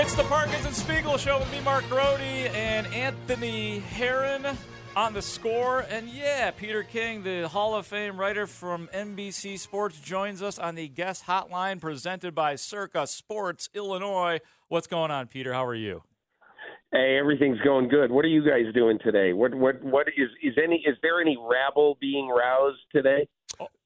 [0.00, 4.46] It's the Parkins and Spiegel Show with me, Mark Grote, and Anthony Herron
[4.94, 5.80] on the score.
[5.90, 10.76] And yeah, Peter King, the Hall of Fame writer from NBC Sports, joins us on
[10.76, 14.38] the guest hotline presented by Circa Sports Illinois.
[14.68, 15.52] What's going on, Peter?
[15.52, 16.04] How are you?
[16.92, 18.12] Hey, everything's going good.
[18.12, 19.32] What are you guys doing today?
[19.32, 23.26] What what what is is any is there any rabble being roused today?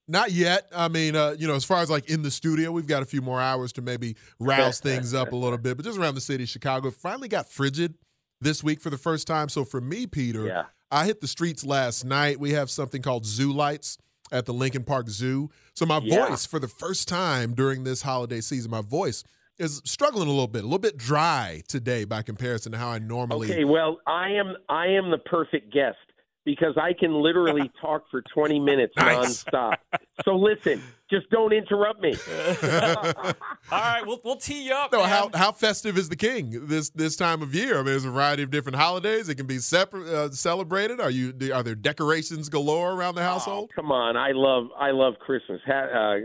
[0.08, 0.66] Not yet.
[0.74, 3.06] I mean, uh, you know, as far as like in the studio, we've got a
[3.06, 5.76] few more hours to maybe rouse things up a little bit.
[5.76, 7.94] But just around the city of Chicago, it finally got frigid
[8.40, 9.48] this week for the first time.
[9.48, 10.64] So for me, Peter, Yeah.
[10.90, 12.38] I hit the streets last night.
[12.40, 13.96] We have something called Zoo Lights
[14.32, 15.50] at the Lincoln Park Zoo.
[15.74, 16.28] So my Yeah.
[16.28, 19.22] voice, for the first time during this holiday season, my voice
[19.58, 22.98] is struggling a little bit, a little bit dry today by comparison to how I
[22.98, 23.50] normally.
[23.50, 25.98] Okay, well, I am I am the perfect guest
[26.44, 29.44] because I can literally talk for 20 minutes Nice.
[29.44, 29.76] nonstop.
[30.24, 32.14] So listen, just don't interrupt me.
[32.62, 33.32] All
[33.72, 34.92] right, we'll, we'll tee you up.
[34.92, 35.08] No, man.
[35.08, 37.74] how how festive is the king this this time of year?
[37.74, 39.28] I mean, there's a variety of different holidays.
[39.28, 41.00] It can be separate, uh, celebrated.
[41.00, 43.70] Are you are there decorations galore around the household?
[43.72, 45.60] Oh, come on, I love I love Christmas.
[45.66, 46.16] Ha- uh,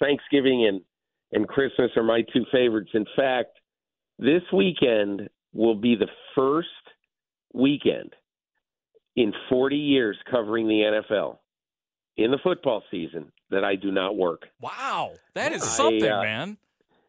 [0.00, 0.80] Thanksgiving and
[1.32, 2.90] and Christmas are my two favorites.
[2.94, 3.58] In fact,
[4.18, 6.68] this weekend will be the first
[7.52, 8.14] weekend
[9.16, 11.38] in 40 years covering the NFL
[12.20, 14.42] in the football season that I do not work.
[14.60, 16.58] Wow, that is I, something, uh, man.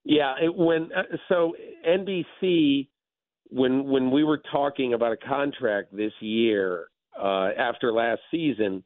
[0.03, 1.53] Yeah, it, when uh, so
[1.87, 2.87] NBC
[3.49, 6.87] when when we were talking about a contract this year
[7.21, 8.83] uh, after last season,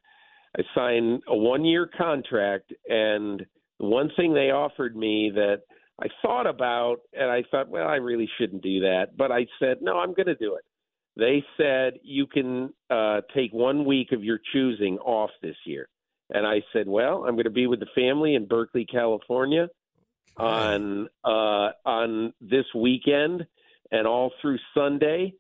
[0.58, 3.46] I signed a one year contract, and
[3.80, 5.62] the one thing they offered me that
[6.02, 9.78] I thought about, and I thought, well, I really shouldn't do that, but I said,
[9.82, 10.66] no, I'm going to do it.
[11.18, 15.88] They said you can uh, take one week of your choosing off this year.
[16.30, 19.68] And I said, well, I'm going to be with the family in Berkeley, California
[20.38, 23.46] on uh, on this weekend
[23.92, 25.34] and all through Sunday.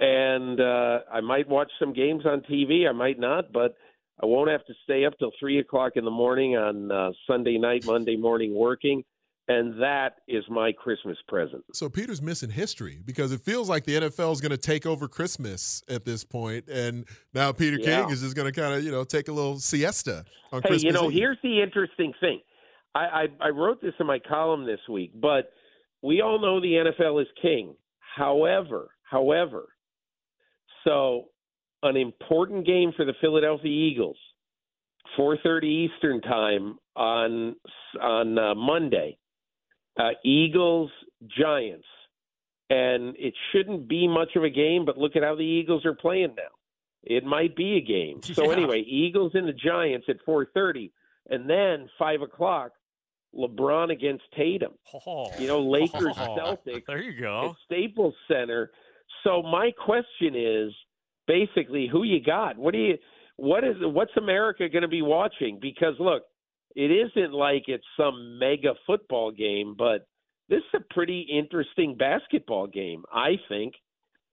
[0.00, 2.88] And uh, I might watch some games on TV.
[2.88, 3.76] I might not, but
[4.20, 7.58] I won't have to stay up till three o'clock in the morning on uh, Sunday
[7.58, 9.04] night, Monday morning working.
[9.46, 11.62] And that is my Christmas present.
[11.74, 15.06] So Peter's missing history because it feels like the NFL is going to take over
[15.06, 17.04] Christmas at this point, and
[17.34, 18.02] now Peter Yeah.
[18.04, 20.68] King is just going to kind of you know take a little siesta on Hey,
[20.68, 20.82] Christmas.
[20.84, 21.14] you know, Eve.
[21.18, 22.40] here's the interesting thing.
[22.94, 25.50] I, I, I wrote this in my column this week, but
[26.00, 27.74] we all know the NFL is king.
[28.16, 29.64] However, however,
[30.84, 31.26] so
[31.82, 34.16] an important game for the Philadelphia Eagles,
[35.18, 37.56] 4:30 Eastern time on
[38.00, 39.18] on uh, Monday.
[39.98, 40.90] Uh, Eagles,
[41.38, 41.86] Giants.
[42.70, 45.94] And it shouldn't be much of a game, but look at how the Eagles are
[45.94, 46.42] playing now.
[47.02, 48.20] It might be a game.
[48.34, 48.56] So Yeah.
[48.56, 50.90] anyway, Eagles and the Giants at 4:30,
[51.30, 52.72] and then five o'clock,
[53.36, 54.72] LeBron against Tatum.
[55.06, 55.30] Oh.
[55.38, 56.36] You know, Lakers, Oh,
[56.66, 57.56] Celtics There you at go.
[57.66, 58.70] Staples Center.
[59.22, 60.72] So my question is
[61.26, 62.56] basically who you got?
[62.56, 62.98] What do you
[63.36, 65.58] what is what's America going to be watching?
[65.60, 66.22] Because look,
[66.74, 70.06] it isn't like it's some mega football game, but
[70.48, 73.74] this is a pretty interesting basketball game, I think.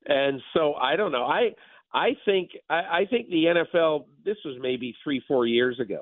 [0.05, 1.25] And so I don't know.
[1.25, 1.51] I
[1.93, 4.05] I think I, I think the NFL.
[4.25, 6.01] This was maybe three four years ago.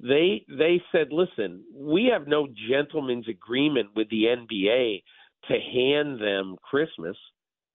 [0.00, 5.02] They they said, listen, we have no gentleman's agreement with the NBA
[5.48, 7.16] to hand them Christmas.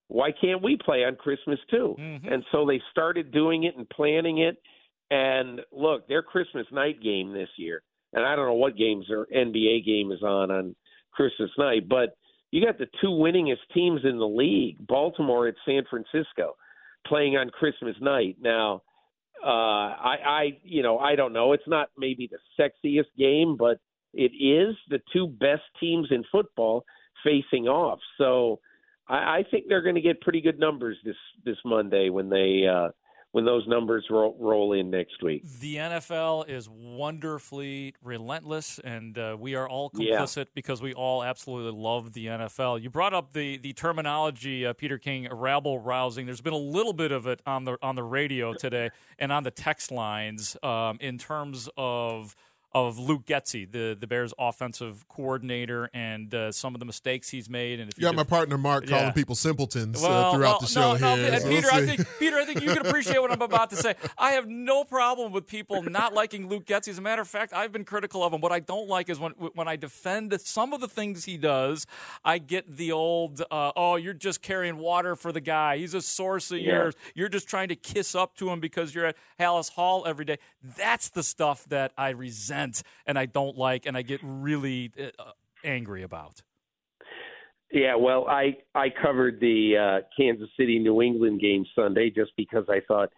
[0.08, 1.96] Why can't we play on Christmas too?
[1.98, 2.32] Mhm.
[2.32, 4.58] And so they started doing it and planning it.
[5.12, 7.82] And look, their Christmas night game this year,
[8.14, 10.76] and I don't know what games their NBA game is on on
[11.12, 12.16] Christmas night, but
[12.52, 16.56] you got the two winningest teams in the league, Baltimore at San Francisco,
[17.06, 18.38] playing on Christmas night.
[18.42, 18.82] Now,
[19.44, 21.54] uh, I, I, you know, I don't know.
[21.54, 23.80] It's not maybe the sexiest game, but
[24.14, 26.86] it is the two best teams in football
[27.24, 28.00] facing off.
[28.18, 28.60] So
[29.08, 31.16] I, I think they're going to get pretty good numbers this
[31.46, 32.90] this Monday when they uh,
[33.32, 35.44] when those numbers roll, roll in next week.
[35.60, 40.18] The NFL is wonderfully relentless, and uh, we are all Yeah.
[40.20, 42.82] complicit because we all absolutely love the NFL.
[42.82, 46.26] You brought up the the terminology, uh, Peter King, rabble rousing.
[46.26, 49.44] There's been a little bit of it on the on the radio today and on
[49.44, 52.36] the text lines um, in terms of
[52.72, 57.50] of Luke Getsy, the the Bears' offensive coordinator, and uh, some of the mistakes he's
[57.50, 57.80] made.
[57.80, 60.68] And if You got my partner Mark calling people simpletons well, uh, throughout well, the
[60.68, 61.32] show no, here.
[61.32, 63.72] No, so Peter, we'll I think Peter, I think you can appreciate what I'm about
[63.72, 63.96] to say.
[64.18, 66.90] I have no problem with people not liking Luke Getsy.
[66.90, 68.42] As a matter of fact, I've been critical of him.
[68.42, 71.88] What I don't like is when when I defend some of the things he does,
[72.24, 75.78] I get the old, uh, "Oh, you're just carrying water for the guy.
[75.78, 76.74] He's a source of Yeah.
[76.74, 76.96] yours.
[77.16, 80.38] You're just trying to kiss up to him because you're at Halas Hall every day."
[80.62, 85.32] That's the stuff that I resent and I don't like, and I get really uh,
[85.64, 86.42] angry about.
[87.72, 92.66] Yeah, well, I I covered the uh, Kansas City New England game Sunday just because
[92.68, 93.10] I thought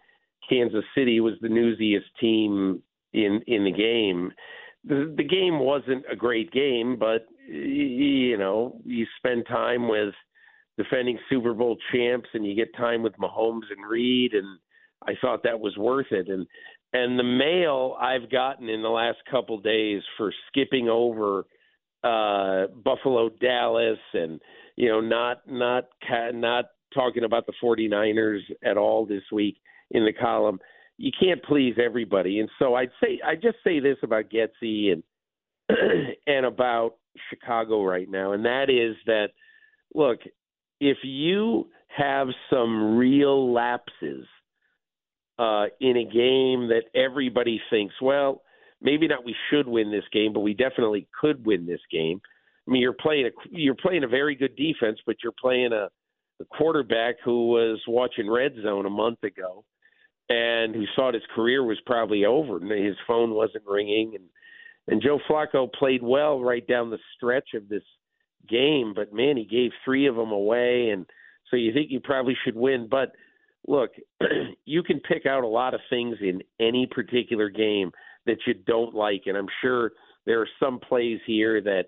[0.48, 4.30] Kansas City was the newsiest team in in the game.
[4.84, 10.12] The, the game wasn't a great game, but you know you spend time with
[10.76, 14.58] defending Super Bowl champs, and you get time with Mahomes and Reid, and
[15.06, 16.28] I thought that was worth it.
[16.28, 16.46] And
[16.92, 21.44] and the mail I've gotten in the last couple days for skipping over
[22.04, 24.40] uh Buffalo Dallas and
[24.76, 25.84] you know not not
[26.34, 29.56] not talking about the 49ers at all this week
[29.92, 30.58] in the column
[30.98, 32.38] you can't please everybody.
[32.38, 35.02] And so I'd say I just say this about Getsy and
[36.26, 36.96] and about
[37.28, 39.28] Chicago right now and that is that
[39.94, 40.20] look
[40.80, 44.26] if you have some real lapses
[45.42, 48.42] uh in a game that everybody thinks well
[48.82, 52.20] maybe not we should win this game, but we definitely could win this game.
[52.66, 55.88] I mean, you're playing a you're playing a very good defense, but you're playing a,
[56.40, 59.64] a quarterback who was watching Red Zone a month ago,
[60.28, 64.24] and who thought his career was probably over, and his phone wasn't ringing, and
[64.88, 67.84] and Joe Flacco played well right down the stretch of this
[68.48, 71.06] game, but man, he gave three of them away, and
[71.50, 73.12] so you think you probably should win, but
[73.66, 73.90] look,
[74.64, 77.90] you can pick out a lot of things in any particular game
[78.26, 79.92] that you don't like, and I'm sure
[80.26, 81.86] there are some plays here that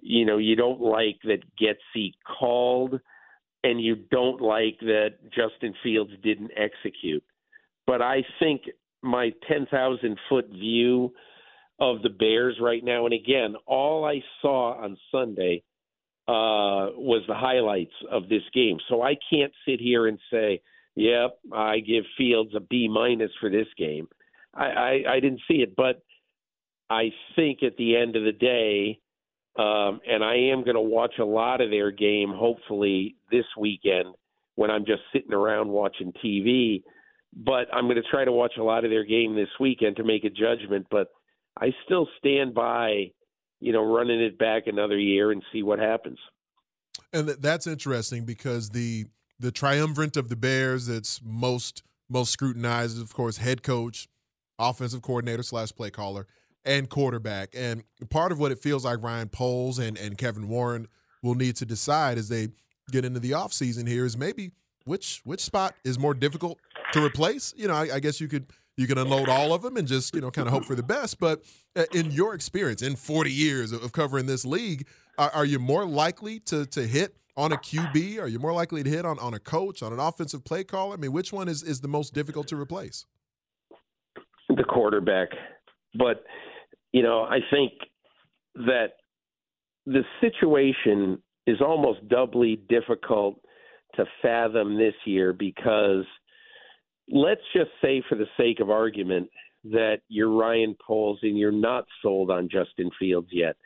[0.00, 3.00] you know you don't like that Getsy called,
[3.62, 7.24] and you don't like that Justin Fields didn't execute.
[7.86, 8.62] But I think
[9.02, 11.12] my ten thousand foot view
[11.78, 15.62] of the Bears right now, and again, all I saw on Sunday
[16.26, 20.62] uh, was the highlights of this game, so I can't sit here and say,
[20.96, 24.08] "Yep, I give Fields a B minus for this game."
[24.54, 26.02] I, I, I didn't see it, but
[26.88, 29.00] I think at the end of the day,
[29.58, 34.14] um, and I am going to watch a lot of their game, hopefully this weekend
[34.54, 36.82] when I'm just sitting around watching TV.
[37.34, 40.04] But I'm going to try to watch a lot of their game this weekend to
[40.04, 40.86] make a judgment.
[40.90, 41.08] But
[41.60, 43.10] I still stand by,
[43.60, 46.18] you know, running it back another year and see what happens.
[47.12, 49.06] And that's interesting because the
[49.38, 54.08] the triumvirate of the Bears that's most most scrutinized, of course, head coach,
[54.58, 56.26] offensive coordinator slash play caller,
[56.64, 57.50] and quarterback.
[57.54, 60.86] And part of what it feels like Ryan Poles and, and Kevin Warren
[61.22, 62.48] will need to decide as they
[62.92, 64.52] get into the offseason here is maybe
[64.84, 66.58] which which spot is more difficult
[66.92, 67.52] to replace.
[67.56, 70.14] You know, I, I guess you could you can unload all of them and just
[70.14, 71.18] you know kind of hope for the best.
[71.18, 71.42] But
[71.74, 74.86] uh, in your experience, in 40 years of covering this league,
[75.18, 78.20] Are, are you more likely to to hit on a QB?
[78.20, 80.94] Are you more likely to hit on, on a coach, on an offensive play caller?
[80.94, 83.06] I mean, which one is, is the most difficult to replace?
[84.48, 85.28] The quarterback.
[85.94, 86.24] But,
[86.92, 87.72] you know, I think
[88.54, 88.92] that
[89.84, 93.40] the situation is almost doubly difficult
[93.94, 96.04] to fathom this year because
[97.08, 99.28] let's just say, for the sake of argument,
[99.64, 103.56] that you're Ryan Poles and you're not sold on Justin Fields yet.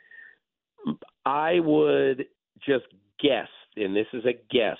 [1.25, 2.25] I would
[2.65, 2.85] just
[3.19, 4.77] guess, and this is a guess,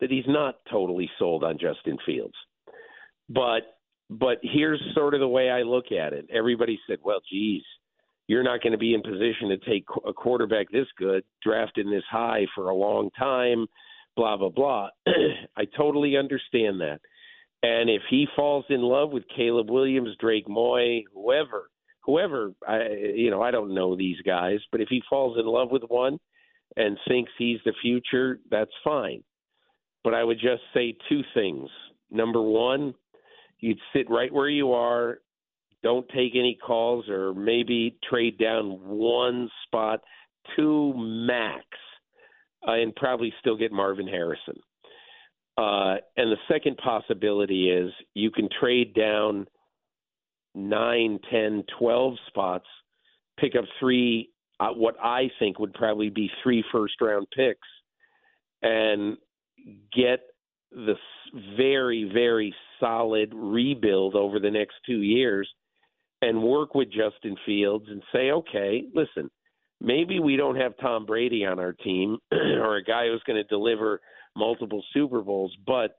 [0.00, 2.34] that he's not totally sold on Justin Fields.
[3.28, 3.62] But
[4.08, 6.26] but here's sort of the way I look at it.
[6.32, 7.62] Everybody said, "Well, geez,
[8.26, 12.02] you're not going to be in position to take a quarterback this good, drafted this
[12.10, 13.66] high for a long time,
[14.16, 14.88] blah blah blah."
[15.56, 17.00] I totally understand that.
[17.62, 21.68] And if he falls in love with Caleb Williams, Drake Maye, whoever,
[22.02, 25.70] whoever, I, you know, I don't know these guys, but if he falls in love
[25.70, 26.18] with one
[26.76, 29.22] and thinks he's the future, that's fine.
[30.04, 31.68] But I would just say two things.
[32.10, 32.94] Number one,
[33.58, 35.18] you'd sit right where you are,
[35.82, 40.00] don't take any calls, or maybe trade down one spot,
[40.56, 41.64] two max,
[42.66, 44.56] uh, and probably still get Marvin Harrison.
[45.56, 49.46] Uh, and the second possibility is you can trade down
[50.54, 52.66] nine, ten, twelve spots,
[53.38, 54.30] pick up three,
[54.60, 57.66] uh, what I think would probably be three first round picks,
[58.62, 59.16] and
[59.92, 60.20] get
[60.70, 60.94] the
[61.56, 65.48] very, very solid rebuild over the next two years
[66.22, 69.30] and work with Justin Fields and say, okay, listen,
[69.80, 73.44] maybe we don't have Tom Brady on our team or a guy who's going to
[73.44, 74.00] deliver
[74.36, 75.96] multiple Super Bowls, but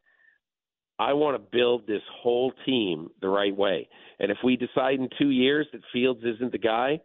[0.99, 3.89] I want to build this whole team the right way.
[4.19, 6.99] And if we decide in two years that Fields isn't the guy,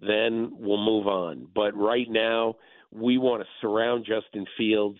[0.00, 1.48] then we'll move on.
[1.54, 2.56] But right now,
[2.90, 4.98] we want to surround Justin Fields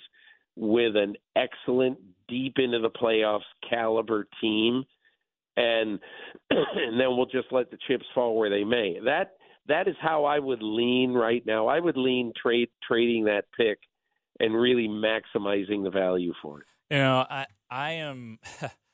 [0.57, 4.85] with an excellent, deep into the playoffs caliber team,
[5.57, 5.99] and
[6.51, 8.99] and then we'll just let the chips fall where they may.
[9.05, 9.37] That
[9.69, 11.69] that is how I would lean right now.
[11.69, 13.79] I would lean trade trading that pick
[14.41, 16.67] and really maximizing the value for it.
[16.91, 18.39] You know, I I am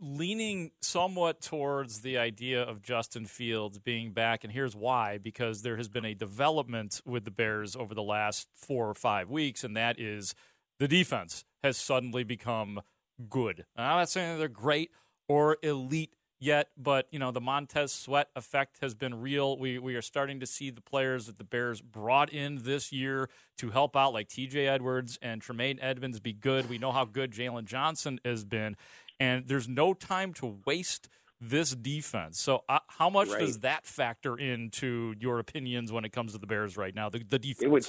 [0.00, 5.76] leaning somewhat towards the idea of Justin Fields being back, and here's why: because there
[5.76, 9.76] has been a development with the Bears over the last four or five weeks, and
[9.76, 10.34] that is
[10.78, 12.80] the defense has suddenly become
[13.28, 13.66] good.
[13.76, 14.90] I'm not saying they're great
[15.28, 19.58] or elite yet, but you know the Montez Sweat effect has been real.
[19.58, 23.28] We we are starting to see the players that the Bears brought in this year
[23.58, 24.66] to help out, like T.J.
[24.66, 26.70] Edwards and Tremaine Edmunds, be good.
[26.70, 28.76] We know how good Jaylon Johnson has been,
[29.20, 31.08] and there's no time to waste
[31.40, 32.40] this defense.
[32.40, 33.40] So, uh, how much right.
[33.40, 37.08] does that factor into your opinions when it comes to the Bears right now?
[37.08, 37.62] The, the defense.
[37.62, 37.88] It would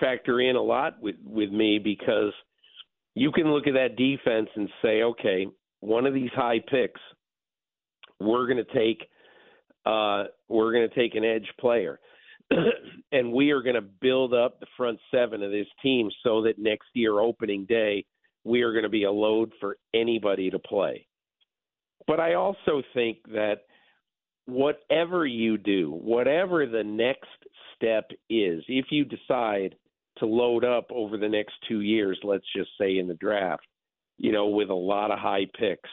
[0.00, 2.32] factor in a lot with with me because
[3.14, 5.46] you can look at that defense and say, okay,
[5.80, 7.00] one of these high picks
[8.20, 9.08] we're going to take
[9.86, 11.98] uh, we're going to take an edge player,
[13.12, 16.58] and we are going to build up the front seven of this team so that
[16.58, 18.04] next year opening day
[18.44, 21.06] we are going to be a load for anybody to play.
[22.06, 23.62] But I also think that
[24.46, 27.28] whatever you do, whatever the next
[27.76, 29.74] step is, if you decide
[30.18, 33.66] to load up over the next two years, let's just say in the draft,
[34.16, 35.90] you know, with a lot of high picks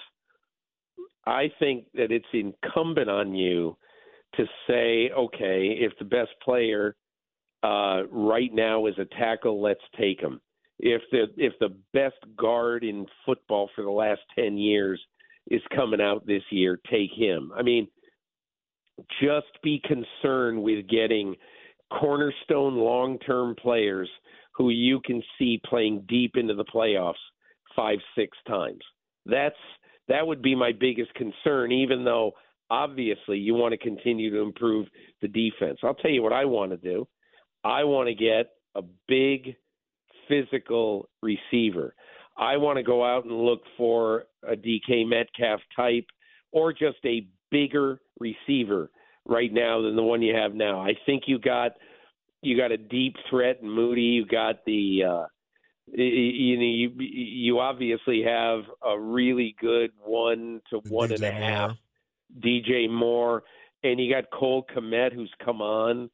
[1.26, 3.78] I think that it's incumbent on you
[4.36, 6.96] to say, okay, if the best player
[7.64, 10.40] uh, right now is a tackle, let's take him.
[10.80, 15.02] If the if the best guard in football for the last ten years
[15.50, 17.52] is coming out this year, take him.
[17.56, 17.88] I mean,
[19.22, 21.36] just be concerned with getting
[21.92, 24.10] cornerstone long term players
[24.56, 27.14] who you can see playing deep into the playoffs
[27.76, 28.82] five, six times.
[29.26, 29.56] That's
[30.08, 32.34] that would be my biggest concern, even though
[32.70, 34.88] obviously you want to continue to improve
[35.22, 35.80] the defense.
[35.84, 37.08] I'll tell you what I want to do.
[37.64, 39.56] I want to get a big
[40.28, 41.96] physical receiver.
[42.38, 46.06] I want to go out and look for a DK Metcalf type
[46.52, 48.90] or just a bigger receiver
[49.26, 50.82] right now than the one you have now.
[50.82, 51.72] I think you got
[52.42, 54.02] you got a deep threat in Mooney.
[54.02, 55.26] You got the uh,
[55.88, 61.32] you know you you obviously have a really good one to one DJ and a
[61.32, 61.78] half Moore.
[62.42, 63.44] DJ Moore,
[63.84, 66.10] and you got Cole Kmet who's come on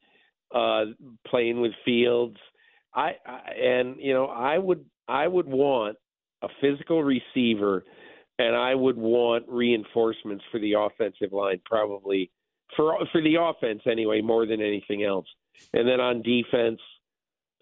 [0.54, 0.84] uh,
[1.26, 2.38] playing with Fields.
[2.94, 5.96] I, I and you know I would I would want
[6.42, 7.84] a physical receiver,
[8.38, 12.30] and I would want reinforcements for the offensive line probably
[12.76, 15.26] for for the offense anyway more than anything else.
[15.72, 16.80] And then on defense,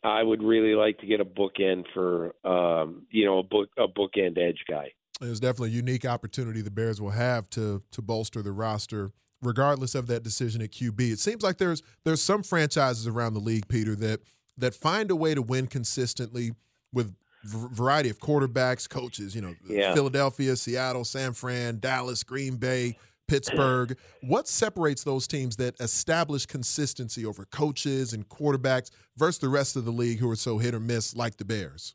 [0.05, 3.87] I would really like to get a bookend for um, you know a book a
[3.89, 4.93] bookend edge guy.
[5.23, 9.95] It's definitely a unique opportunity the Bears will have to to bolster the roster, regardless
[9.95, 11.01] of that decision at QB.
[11.13, 14.21] It seems like there's there's some franchises around the league, Peter, that
[14.61, 16.52] that find a way to win consistently
[16.93, 17.14] with
[17.45, 19.35] variety of quarterbacks, coaches.
[19.35, 19.95] You know, yeah.
[19.95, 22.97] Philadelphia, Seattle, San Fran, Dallas, Green Bay.
[23.29, 23.97] Pittsburgh.
[24.23, 29.85] What separates those teams that establish consistency over coaches and quarterbacks versus the rest of
[29.85, 31.95] the league who are so hit or miss like the Bears?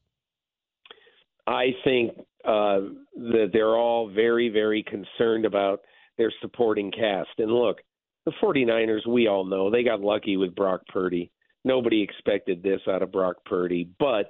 [1.45, 2.79] I think uh,
[3.15, 5.81] that they're all very, very concerned about
[6.17, 7.29] their supporting cast.
[7.37, 7.77] And look,
[8.25, 11.31] the 49ers, we all know, they got lucky with Brock Purdy.
[11.65, 13.89] Nobody expected this out of Brock Purdy.
[13.99, 14.29] But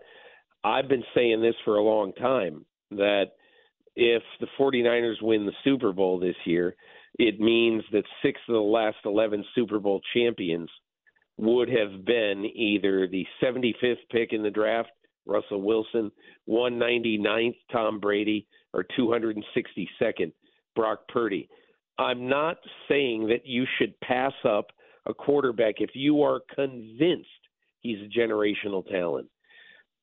[0.64, 3.26] I've been saying this for a long time that
[3.96, 6.76] if the 49ers win the Super Bowl this year,
[7.20, 10.70] it means that six of the last 11 Super Bowl champions
[11.38, 14.90] would have been either the 75th pick in the draft,
[15.26, 16.12] Russell Wilson,
[16.50, 20.32] 199th, Tom Brady, or 262nd,
[20.76, 21.50] Brock Purdy.
[21.98, 22.58] I'm not
[22.90, 24.68] saying that you should pass up
[25.06, 27.28] a quarterback if you are convinced
[27.82, 29.28] he's a generational talent.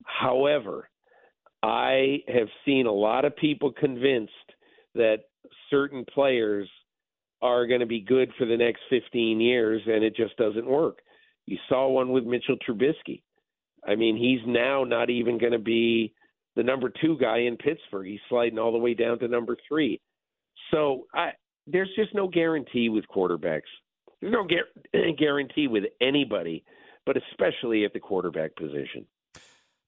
[0.05, 0.89] However,
[1.63, 4.33] I have seen a lot of people convinced
[4.95, 5.19] that
[5.71, 6.69] certain players
[7.41, 10.99] are going to be good for the next 15 years, and it just doesn't work.
[11.47, 13.23] You saw one with Mitchell Trubisky.
[13.87, 16.15] I mean, he's now not even going to be
[16.55, 18.07] the number two guy in Pittsburgh.
[18.07, 20.01] He's sliding all the way down to number three.
[20.71, 21.31] So I,
[21.67, 23.63] there's just no guarantee with quarterbacks.
[24.23, 24.47] There's no
[25.19, 26.65] guarantee with anybody,
[27.05, 29.05] but especially at the quarterback position.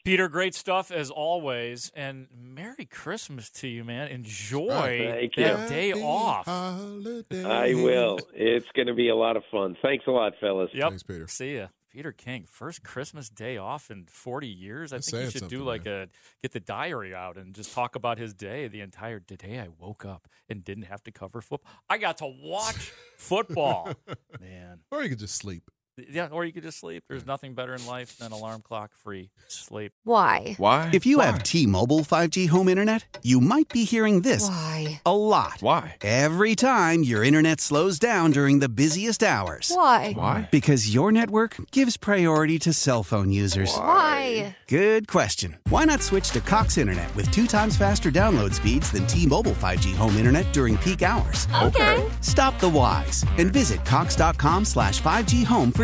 [0.05, 4.09] Peter, great stuff as always, and Merry Christmas to you, man.
[4.09, 6.45] Enjoy oh, that day off.
[6.45, 7.43] Holiday.
[7.43, 8.19] I will.
[8.35, 9.79] It's going to be a lot of fun.
[9.81, 10.69] Thanks a lot, fellas.
[10.75, 10.89] Yep.
[10.91, 11.27] Thanks, Peter.
[11.27, 11.69] See ya.
[11.95, 14.93] Peter King, first Christmas day off in 40 years.
[14.93, 16.09] I That's think you should do like a
[16.43, 18.67] get the diary out and just talk about his day.
[18.67, 21.71] The entire day I woke up and didn't have to cover football.
[21.89, 23.95] I got to watch football,
[24.41, 24.81] man.
[24.91, 25.71] Or you could just sleep.
[25.97, 27.05] Yeah, or you could just sleep.
[27.09, 29.93] There's nothing better in life than alarm clock free sleep.
[30.03, 30.55] Why?
[30.59, 30.91] Why?
[30.93, 31.27] If you Why?
[31.27, 35.01] have T-Mobile 5G home internet, you might be hearing this Why?
[35.07, 35.59] a lot.
[35.61, 35.95] Why?
[36.01, 39.71] Every time your internet slows down during the busiest hours.
[39.73, 40.13] Why?
[40.15, 40.49] Why?
[40.51, 43.73] Because your network gives priority to cell phone users.
[43.77, 44.57] Why?
[44.67, 45.59] Good question.
[45.69, 49.95] Why not switch to Cox Internet with two times faster download speeds than T-Mobile 5G
[49.95, 51.47] home internet during peak hours?
[51.63, 52.05] Okay.
[52.21, 55.84] Stop the whys and visit cox.com slash 5G home for